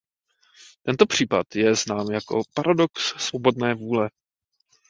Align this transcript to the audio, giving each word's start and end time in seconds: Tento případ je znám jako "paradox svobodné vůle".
Tento 0.83 1.05
případ 1.05 1.55
je 1.55 1.75
znám 1.75 2.11
jako 2.11 2.41
"paradox 2.53 2.91
svobodné 3.27 3.73
vůle". 3.73 4.09